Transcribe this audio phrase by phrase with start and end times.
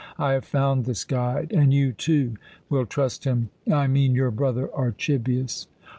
[0.17, 2.35] I have found this guide, and you, too,
[2.71, 5.67] will trust him I mean your brother Archibius."